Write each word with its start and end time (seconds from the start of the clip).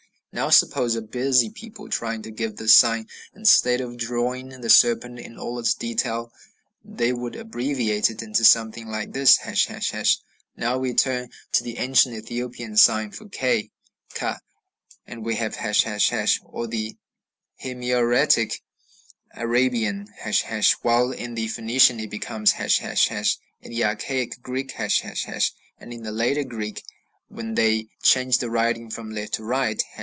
Now 0.33 0.49
suppose 0.49 0.95
a 0.95 1.01
busy 1.01 1.49
people 1.49 1.89
trying 1.89 2.21
to 2.21 2.31
give 2.31 2.55
this 2.55 2.73
sign: 2.73 3.09
instead 3.35 3.81
of 3.81 3.97
drawing 3.97 4.47
the 4.61 4.69
serpent 4.69 5.19
in 5.19 5.37
all 5.37 5.59
its 5.59 5.73
details 5.73 6.31
they 6.85 7.11
would 7.11 7.35
abbreviate 7.35 8.09
it 8.09 8.21
into 8.21 8.45
something 8.45 8.87
like 8.87 9.11
this, 9.11 9.37
###; 9.95 10.55
now 10.55 10.77
we 10.77 10.93
turn 10.93 11.31
to 11.51 11.63
the 11.65 11.77
ancient 11.79 12.15
Ethiopian 12.15 12.77
sign 12.77 13.11
for 13.11 13.27
k 13.27 13.71
(ka), 14.13 14.39
and 15.05 15.25
we 15.25 15.35
have 15.35 15.57
###, 15.57 16.43
or 16.53 16.65
the 16.65 16.95
Himyaritic 17.61 18.61
Arabian 19.35 20.07
###; 20.43 20.81
while 20.83 21.11
in 21.11 21.35
the 21.35 21.49
Phoenician 21.49 21.99
it 21.99 22.09
becomes 22.09 22.53
###; 22.53 22.57
in 23.61 23.69
the 23.69 23.83
archaic 23.83 24.41
Greek, 24.41 24.75
###; 24.75 24.79
and 25.77 25.91
in 25.93 26.03
the 26.03 26.11
later 26.13 26.45
Greek, 26.45 26.81
when 27.27 27.55
they 27.55 27.87
changed 28.01 28.39
the 28.39 28.49
writing 28.49 28.89
from 28.89 29.09
left 29.11 29.33
to 29.33 29.43
right, 29.43 29.83
### 29.87 29.91